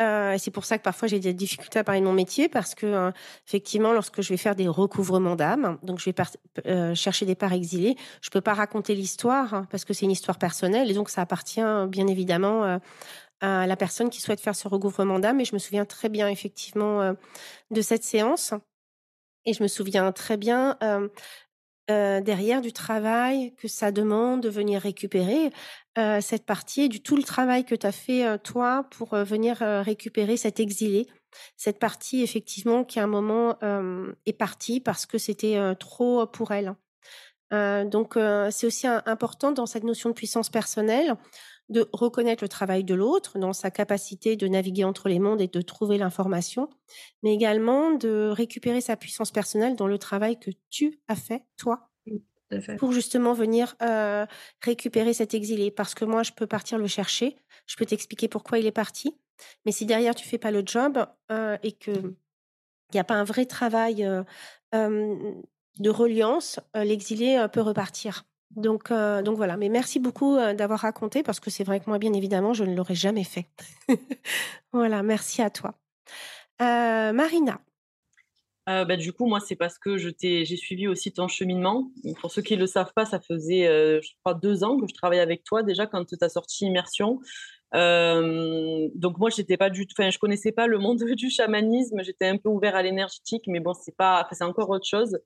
[0.00, 2.74] heu, c'est pour ça que parfois j'ai des difficultés à parler de mon métier parce
[2.74, 3.12] que, heu,
[3.46, 6.14] effectivement, lorsque je vais faire des recouvrements d'âme, donc je vais
[6.66, 10.10] heu, chercher des parts exilées, je peux pas raconter l'histoire hein, parce que c'est une
[10.12, 12.80] histoire personnelle et donc ça appartient, euh, bien évidemment,
[13.42, 15.40] à la personne qui souhaite faire ce recouvrement d'âme.
[15.40, 17.14] Et je me souviens très bien effectivement,
[17.70, 18.54] de cette séance.
[19.46, 20.78] Et je me souviens très bien,
[21.88, 25.50] derrière du travail que ça demande de venir récupérer,
[25.98, 29.14] heu, cette partie et du tout le travail que tu as fait, heu, toi pour,
[29.14, 31.06] heu, venir, récupérer cet exilé.
[31.56, 33.56] Cette partie effectivement qui à un moment,
[34.26, 36.74] est partie parce que c'était, trop pour elle.
[37.54, 38.18] Heu, donc
[38.50, 41.16] c'est aussi im important dans cette notion de puissance personnelle
[41.70, 45.48] de reconnaître le travail de l'autre dans sa capacité de naviguer entre les mondes et
[45.48, 46.70] de trouver l'information,
[47.22, 51.90] mais également de récupérer sa puissance personnelle dans le travail que tu as fait, toi,
[52.06, 52.39] mmh, tout à fait.
[52.78, 54.26] Pour justement venir euh,
[54.62, 55.70] récupérer cet exilé.
[55.70, 57.36] Parce que moi, je peux partir le chercher,
[57.66, 59.16] je peux t'expliquer pourquoi il est parti,
[59.64, 63.14] mais si derrière tu fais pas le job euh, et que il n'y a pas
[63.14, 64.24] un vrai travail euh,
[65.78, 68.24] de reliance, l'exilé peut repartir.
[68.50, 69.56] Donc, euh, donc voilà.
[69.56, 72.64] Mais merci beaucoup euh, d'avoir raconté parce que c'est vrai que moi, bien évidemment, je
[72.64, 73.46] ne l'aurais jamais fait.
[74.72, 75.74] voilà, merci à toi.
[76.60, 77.60] Euh, Marina.
[78.66, 81.90] Bah, du coup, moi, c'est parce que j'ai suivi aussi ton cheminement.
[82.20, 83.64] Pour ceux qui ne le savent pas, ça faisait,
[84.00, 87.20] je crois, deux ans que je travaillais avec toi déjà quand tu as sorti Immersion.
[87.72, 92.02] donc moi, j'étais pas du enfin, je connaissais pas le monde du chamanisme.
[92.02, 95.18] J'étais un peu ouvert à l'énergétique, mais bon, c'est pas, c'est encore autre chose.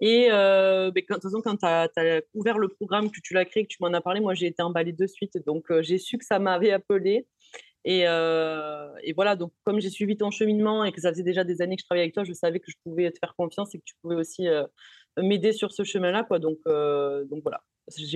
[0.00, 3.34] Et euh, ben, quand, de toute façon, quand tu as, ouvert le programme, que tu
[3.34, 5.38] l'as créé, que tu m'en as parlé, moi j'ai été emballée de suite.
[5.46, 7.26] Donc euh, j'ai su que ça m'avait appelé.
[7.84, 11.44] Et, euh, et, voilà, donc comme j'ai suivi ton cheminement et que ça faisait déjà
[11.44, 13.74] des années que je travaillais avec toi, je savais que je pouvais te faire confiance
[13.74, 14.64] et que tu pouvais aussi euh,
[15.18, 16.26] m'aider sur ce chemin-là.
[16.38, 17.62] Donc, euh, donc voilà,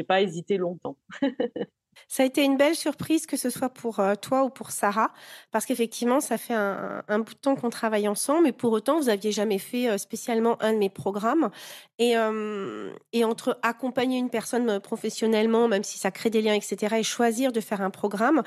[0.06, 0.96] pas hésité longtemps.
[2.06, 5.10] Ça a été une belle surprise, que ce soit pour euh, toi ou pour Sarah,
[5.50, 9.08] parce qu'effectivement, ça fait un, bout de temps qu'on travaille ensemble, mais pour autant, vous
[9.08, 11.50] aviez jamais fait euh, spécialement un de mes programmes.
[11.98, 12.92] Et, euh,
[13.24, 17.60] entre accompagner une personne professionnellement, même si ça crée des liens, etc., et choisir de
[17.60, 18.42] faire un programme,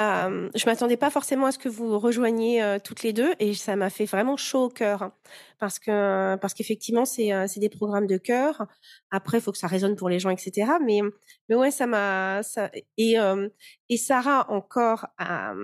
[0.00, 3.76] euh, je m'attendais pas forcément à ce que vous rejoigniez toutes les deux, et ça
[3.76, 5.10] m'a fait vraiment chaud au cœur,
[5.58, 8.66] parce que parce qu'effectivement, c'est c'est des programmes de cœur.
[9.10, 10.72] Après, il faut que ça résonne pour les gens, etc.
[10.84, 11.00] Mais
[11.48, 13.16] mais ouais, ça m'a ça et
[13.88, 15.54] et Sarah encore a,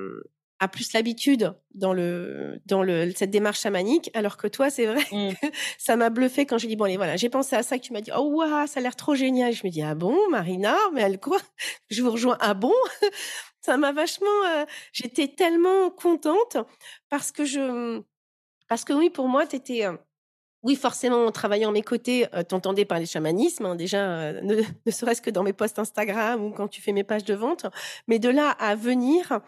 [0.62, 5.02] a plus l'habitude dans le dans le cette démarche chamanique, alors que toi, c'est vrai,
[5.10, 5.30] mmh.
[5.78, 7.92] ça m'a bluffé quand j'ai dit bon allez voilà, j'ai pensé à ça, que tu
[7.92, 9.52] m'as dit oh waouh, ça a l'air trop génial.
[9.52, 11.38] Je me dis ah bon, Marina, mais elle quoi?
[11.90, 12.72] Je vous rejoins ah bon?
[13.64, 16.56] Ça m'a vachement, euh, j'étais tellement contente
[17.08, 18.02] parce que je
[18.72, 19.86] parce que oui pour moi t'étais
[20.62, 24.40] oui, forcément, en travaillant à mes côtés, euh, t'entendais parler chamanisme, hein, déjà, euh,
[24.86, 27.66] ne, serait-ce que dans mes posts Instagram ou quand tu fais mes pages de vente.
[28.06, 29.40] Mais de là à venir,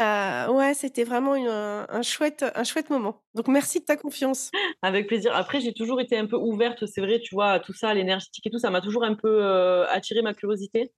[0.00, 3.20] euh, ouais, c'était vraiment un, chouette, un chouette moment.
[3.34, 4.50] Donc, merci de ta confiance.
[4.80, 5.34] Avec plaisir.
[5.34, 8.50] Après, j'ai toujours été un peu ouverte, c'est vrai, tu vois, tout ça, l'énergétique et
[8.50, 9.42] tout, ça m'a toujours un peu
[9.88, 10.92] attiré ma curiosité.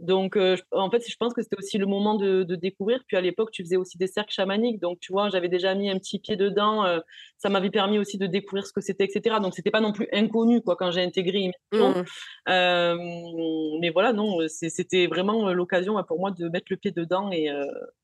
[0.00, 3.00] Donc, euh, en fait, je pense que c'était aussi le moment de, découvrir.
[3.06, 4.80] Puis à l'époque, tu faisais aussi des cercles chamaniques.
[4.80, 6.84] Donc, tu vois, j'avais déjà mis un petit pied dedans.
[6.84, 7.00] Euh,
[7.38, 9.36] ça m'avait permis aussi de découvrir ce que c'était, etc.
[9.40, 11.78] Donc, c'était pas non plus inconnu, quoi, quand j'ai intégré mmh.
[12.48, 12.96] euh,
[13.80, 17.48] mais voilà, non, c'était vraiment l'occasion pour moi de mettre le pied dedans et,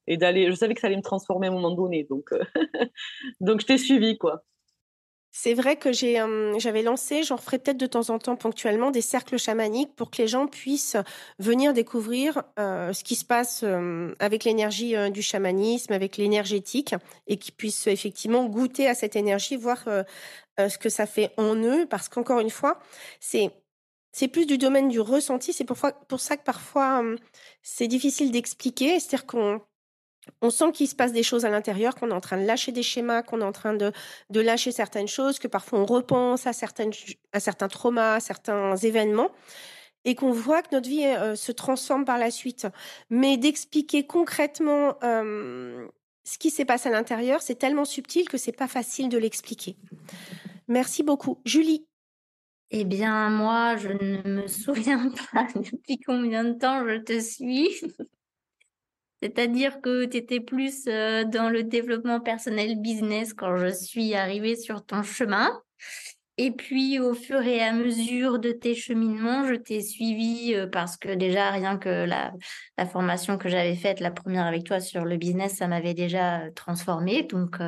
[0.07, 0.50] et d'aller.
[0.50, 2.05] Je savais que ça allait me transformer à un moment donné.
[2.05, 2.31] Donc,
[3.40, 4.44] donc je t'ai suivi, quoi.
[5.33, 9.38] C'est vrai que j'avais lancé, j'en ferai peut-être de temps en temps ponctuellement des cercles
[9.38, 10.97] chamaniques pour que les gens puissent
[11.38, 13.64] venir découvrir ce qui se passe
[14.19, 16.97] avec l'énergie du chamanisme, avec l'énergétique,
[17.29, 19.85] et qu'ils puissent effectivement goûter à cette énergie, voir
[20.59, 22.81] ce que ça fait en eux, parce qu'encore une fois,
[23.21, 23.51] c'est
[24.12, 25.53] c'est plus du domaine du ressenti.
[25.53, 25.77] C'est pour,
[26.09, 27.05] pour ça que parfois
[27.62, 28.99] c'est difficile d'expliquer.
[28.99, 29.61] C'est-à-dire qu'on
[30.42, 32.72] on sent qu'il se passe des choses à l'intérieur, qu'on est en train de lâcher
[32.72, 33.92] des schémas, qu'on est en train de,
[34.30, 39.30] de lâcher certaines choses, que parfois on repense à, certains traumas, à certains événements,
[40.04, 42.66] et qu'on voit que notre vie euh, se transforme par la suite.
[43.11, 45.87] Mais d'expliquer concrètement euh,
[46.24, 49.76] ce qui s'est passé à l'intérieur, c'est tellement subtil que c'est pas facile de l'expliquer.
[50.68, 51.40] Merci beaucoup.
[51.44, 51.87] Julie.
[52.70, 57.68] Eh bien, moi, je ne me souviens pas depuis combien de temps je te suis.
[59.22, 64.56] C'est-à-dire que tu étais plus euh, dans le développement personnel business quand je suis arrivée
[64.56, 65.61] sur ton chemin.
[66.38, 70.96] Et puis, au fur et à mesure de tes cheminements, je t'ai suivi euh, parce
[70.96, 72.33] que déjà, rien que la,
[72.87, 76.50] formation que j'avais faite, la première avec toi sur le business, ça m'avait déjà euh,
[76.52, 77.24] transformée.
[77.24, 77.59] Donc,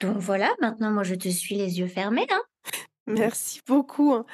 [0.00, 2.26] donc voilà, maintenant, moi, je te suis les yeux fermés.
[2.30, 2.42] Hein.
[3.06, 4.12] Merci beaucoup.
[4.14, 4.24] Hein.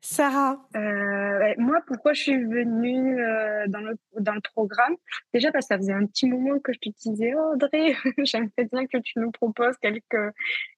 [0.00, 4.96] Sarah euh, Moi, pourquoi je suis venue euh, dans, le, dans le programme?
[5.32, 8.64] Déjà parce que ça faisait un petit moment que je te disais, oh, Audrey, j'aimerais
[8.72, 10.34] bien que tu nous proposes quelques,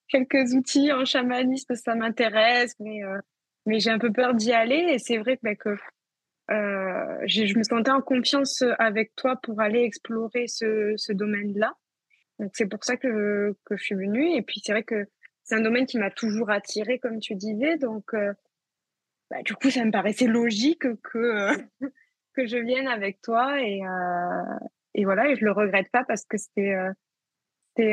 [0.07, 3.17] quelques outils en chamanisme, ça m'intéresse, mais, euh,
[3.65, 4.85] mais j'ai un peu peur d'y aller.
[4.89, 5.75] Et c'est vrai bah, que
[6.49, 11.73] je me sentais en confiance avec toi pour aller explorer ce, ce domaine-là.
[12.37, 14.35] Donc c'est pour ça que, que je suis venue.
[14.35, 15.07] Et puis c'est vrai que
[15.49, 17.77] c'est un domaine qui m'a toujours attiré, comme tu disais.
[17.77, 18.33] Donc, euh,
[19.31, 21.57] bah, du coup, ça me paraissait logique que, euh,
[22.35, 23.59] que je vienne avec toi.
[23.59, 26.75] Et, euh, et voilà, et je le regrette pas parce que c'était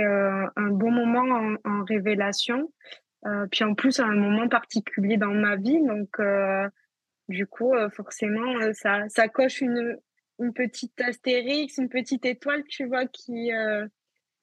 [0.02, 2.70] un bon moment en, révélation.
[3.50, 5.80] puis en plus, un moment particulier dans ma vie.
[5.82, 6.20] Donc,
[7.28, 9.98] du coup, forcément, ça, ça coche une,
[10.40, 13.50] une petite astérix, une petite étoile, tu vois, qui,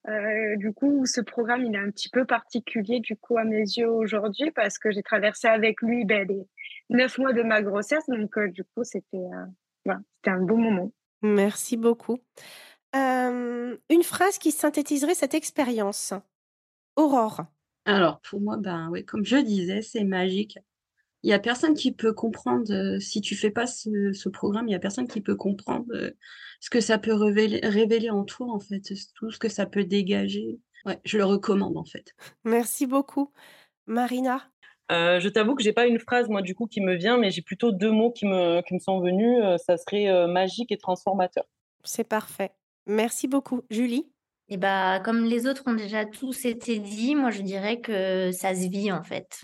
[0.08, 3.62] euh, du coup, ce programme, il est un petit peu particulier du coup à mes
[3.62, 6.46] yeux aujourd'hui parce que j'ai traversé avec lui ben, les
[6.90, 8.06] neuf mois de ma grossesse.
[8.08, 10.92] Donc, euh, du coup, c'était euh, c'était un beau moment.
[11.22, 12.20] Merci beaucoup.
[12.94, 16.14] une phrase qui synthétiserait cette expérience.
[16.96, 17.46] Aurore.
[17.86, 20.60] Alors, pour moi, ben, ouais, comme je disais, c'est magique.
[21.24, 24.72] Il y a personne qui peut comprendre, si tu fais pas ce, ce programme, il
[24.72, 25.86] y a personne qui peut comprendre
[26.60, 28.82] ce que ça peut révéler, révéler en toi, en fait,
[29.16, 30.60] tout ce que ça peut dégager.
[30.86, 32.14] Ouais, je le recommande, en fait.
[32.44, 33.32] Merci beaucoup.
[33.86, 34.50] Marina?
[34.92, 37.32] Euh, je t'avoue que j'ai pas une phrase moi du coup qui me vient, mais
[37.32, 39.40] j'ai plutôt deux mots qui me, qui me sont venus.
[39.42, 41.46] Euh, ça serait euh, magique et transformateur.
[41.84, 42.52] C'est parfait.
[42.86, 44.10] Merci beaucoup, Julie?
[44.50, 48.32] Et eh bah comme les autres ont déjà tous été dit, moi je dirais que
[48.34, 49.44] ça se vit en fait.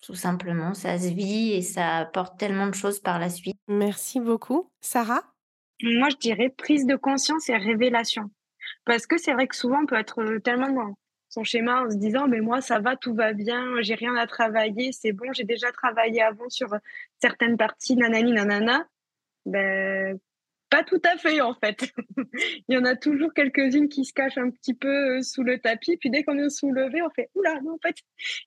[0.00, 3.58] Tout simplement, ça se vit et ça apporte tellement de choses par la suite.
[3.68, 5.22] Merci beaucoup, Sarah?
[5.82, 8.30] Moi, je dirais prise de conscience et révélation.
[8.84, 10.94] Parce que c'est vrai que souvent, on peut être euh, tellement dans
[11.28, 14.26] son schéma en se disant, mais moi, ça va, tout va bien, j'ai rien à
[14.26, 16.68] travailler, c'est bon, j'ai déjà travaillé avant sur
[17.20, 18.86] certaines parties, nanani, nanana.
[19.46, 20.18] Ben,
[20.70, 21.92] pas tout à fait, en fait.
[22.68, 25.58] Il y en a toujours quelques-unes qui se cachent un petit peu euh, sous le
[25.58, 25.96] tapis.
[25.96, 27.96] Puis dès qu'on est soulevé, on fait, oula, non, en fait,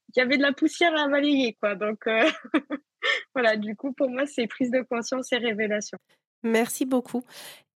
[0.09, 1.75] il y avait de la poussière à balayer, quoi.
[1.75, 2.23] Donc, euh,
[3.35, 5.97] voilà, du coup, pour moi, c'est prise de conscience et révélation.
[6.43, 7.23] Merci beaucoup.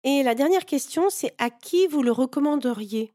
[0.05, 3.13] Et la dernière question, c'est à qui vous le recommanderiez?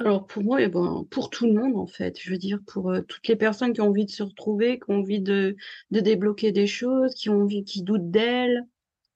[0.00, 2.92] Alors pour moi, eh ben, pour tout le monde en fait, je veux dire pour
[2.92, 5.56] euh, toutes les personnes qui ont envie de se retrouver, qui ont envie de,
[5.90, 8.64] de débloquer des choses, qui ont envie, qui doutent d'elles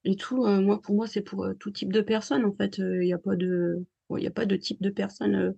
[0.04, 0.44] et tout.
[0.46, 2.78] Euh, moi, pour moi, c'est pour euh, tout type de personnes en fait.
[2.78, 3.84] Il n'y a pas de,
[4.16, 5.54] il a pas de type de personne.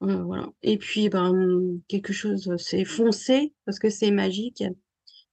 [0.00, 0.48] voilà.
[0.62, 4.62] Et puis, ben, quelque chose, c'est foncer parce que c'est magique.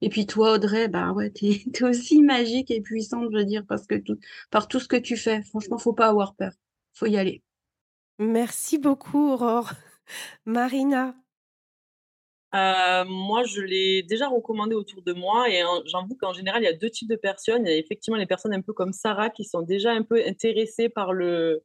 [0.02, 3.65] Et puis toi, Audrey, bah ouais, t'es es aussi magique et puissante, je veux dire,
[3.67, 4.17] parce que tout,
[4.50, 6.54] par tout ce que tu fais, franchement, faut pas avoir peur.
[6.94, 7.44] Faut y aller.
[8.20, 9.72] Merci beaucoup, Aurore.
[10.46, 11.15] Marina.
[12.53, 16.69] Euh, moi, je l'ai déjà recommandé autour de moi et j'avoue qu'en général, il y
[16.69, 17.65] a deux types de personnes.
[17.65, 20.21] Il y a effectivement les personnes un peu comme Sarah qui sont déjà un peu
[20.25, 21.63] intéressées par le,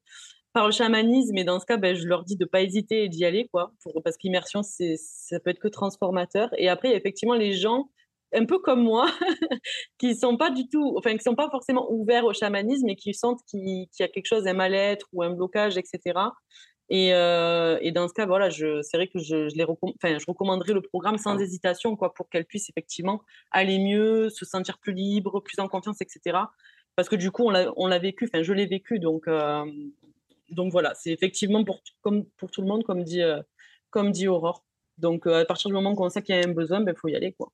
[0.53, 3.09] par le chamanisme et dans ce cas, ben, je leur dis de pas hésiter et
[3.09, 3.72] d'y aller, quoi,
[4.05, 6.49] parce qu'immersion, ça peut être que transformateur.
[6.57, 7.90] Et après, il y a effectivement les gens
[8.33, 9.07] un peu comme moi,
[9.99, 13.14] qui sont pas du tout, enfin, qui sont pas forcément ouverts au chamanisme et qui
[13.14, 16.14] sentent qu'il y a quelque chose, un mal-être ou un blocage, etc.
[16.88, 20.25] Et, euh, et, dans ce cas, voilà, c'est vrai que je, je les enfin, je
[20.27, 24.92] recommanderais le programme sans hésitation, quoi, pour qu'elles puissent effectivement aller mieux, se sentir plus
[24.92, 26.38] libre, plus en confiance, etc.
[26.94, 29.64] Parce que du coup, on l'a vécu, enfin, je l'ai vécu, donc, euh,
[30.51, 33.42] donc voilà, c'est effectivement pour, comme, pour tout le monde, comme dit, euh,
[33.90, 34.64] comme dit Aurore.
[34.96, 37.09] Donc, à partir du moment qu'on sait qu'il y a un besoin, il ben, faut
[37.09, 37.53] y aller, quoi.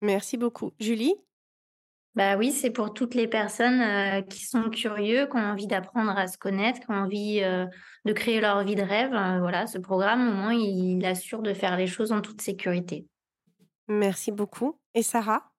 [0.00, 0.72] Merci beaucoup.
[0.80, 1.14] Julie?
[2.18, 6.18] Bah oui, c'est pour toutes les personnes euh, qui sont curieux, qui ont envie d'apprendre
[6.18, 7.64] à se connaître, qui ont envie euh,
[8.04, 9.14] de créer leur vie de rêve.
[9.14, 13.06] Euh, voilà, ce programme, au moins, il assure de faire les choses en toute sécurité.
[13.86, 14.80] Merci beaucoup.
[14.94, 15.52] Et Sarah?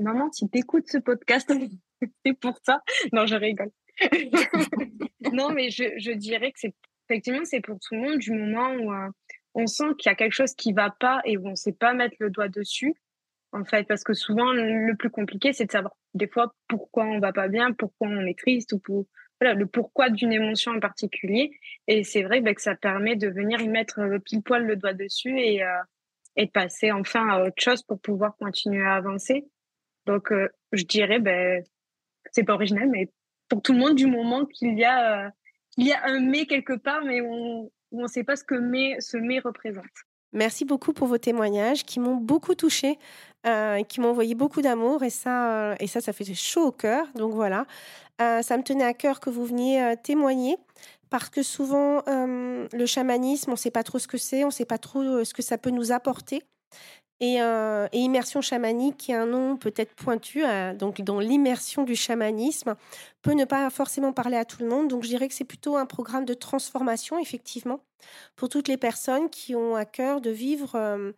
[0.00, 1.48] Maman, si t'écoutes ce podcast,
[2.26, 2.80] c'est pour ça.
[3.12, 3.70] Non, je rigole.
[5.32, 6.74] non, mais je, je dirais que c'est
[7.08, 9.12] effectivement c'est pour tout le monde du moment où
[9.54, 11.94] on sent qu'il y a quelque chose qui va pas et où on sait pas
[11.94, 12.96] mettre le doigt dessus,
[13.52, 17.18] en fait, parce que souvent, le plus compliqué, c'est de savoir des fois pourquoi on
[17.18, 19.06] va pas bien, pourquoi on est triste ou pour,
[19.40, 21.50] voilà, le pourquoi d'une émotion en particulier.
[21.88, 24.76] Et c'est vrai bah, que ça permet de venir y mettre le pile poil le
[24.76, 25.82] doigt dessus et, euh,
[26.36, 29.46] et de passer enfin à autre chose pour pouvoir continuer à avancer.
[30.06, 31.62] Donc, euh, je dirais, ben,
[32.30, 33.08] c'est pas original, mais
[33.48, 35.30] pour tout le monde, du moment qu'il y a, euh,
[35.76, 38.54] y a un mais quelque part, mais on, ne sait pas ce que
[39.00, 39.84] ce mais représente.
[40.32, 42.98] Merci beaucoup pour vos témoignages qui m'ont beaucoup touchée,
[43.46, 46.72] euh, qui m'ont envoyé beaucoup d'amour et ça, euh, et ça, ça fait chaud au
[46.72, 47.06] cœur.
[47.14, 47.66] Donc voilà,
[48.22, 50.56] euh, ça me tenait à cœur que vous veniez témoigner
[51.10, 54.52] parce que souvent le chamanisme, on ne sait pas trop ce que c'est, on ne
[54.52, 56.44] sait pas trop ce que ça peut nous apporter.
[57.20, 60.42] Et, euh, immersion chamanique, qui est un nom peut-être pointu,
[60.78, 62.74] donc dans l'immersion du chamanisme,
[63.22, 64.88] peut ne pas forcément parler à tout le monde.
[64.88, 67.80] Donc je dirais que c'est plutôt un programme de transformation, effectivement,
[68.36, 71.12] pour toutes les personnes qui ont à cœur de vivre, euh,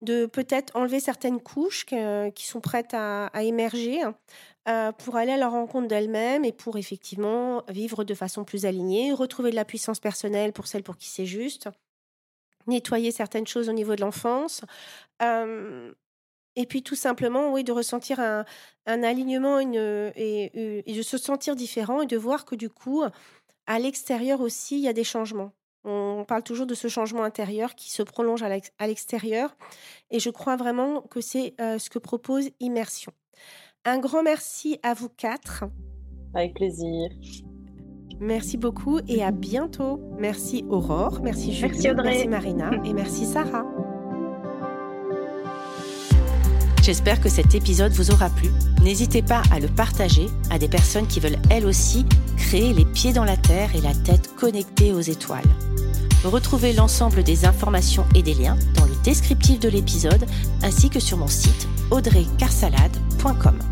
[0.00, 4.02] de peut-être enlever certaines couches qui sont prêtes à, émerger.
[4.68, 9.12] Euh, pour aller à la rencontre d'elles-mêmes et pour effectivement vivre de façon plus alignée,
[9.12, 11.68] retrouver de la puissance personnelle pour celles pour qui c'est juste,
[12.66, 14.62] nettoyer certaines choses au niveau de l'enfance.
[15.20, 18.44] et puis tout simplement, oui, de ressentir un,
[18.86, 23.02] alignement et, de se sentir différent et de voir que du coup,
[23.66, 25.52] à l'extérieur aussi, il y a des changements.
[25.84, 29.56] On parle toujours de ce changement intérieur qui se prolonge à l'extérieur.
[30.10, 33.12] Et je crois vraiment que c'est ce que propose Immersion.
[33.84, 35.64] Un grand merci à vous quatre.
[36.34, 37.10] Avec plaisir.
[38.20, 40.00] Merci beaucoup et à bientôt.
[40.18, 42.04] Merci Aurore, merci Julie, merci, Audrey.
[42.04, 43.64] merci Marina et merci Sarah.
[46.82, 48.48] J'espère que cet épisode vous aura plu.
[48.82, 52.04] N'hésitez pas à le partager à des personnes qui veulent elles aussi
[52.36, 55.48] créer les pieds dans la terre et la tête connectée aux étoiles.
[56.24, 60.26] Retrouvez l'ensemble des informations et des liens dans le descriptif de l'épisode
[60.62, 63.71] ainsi que sur mon site audreycarsalade.com.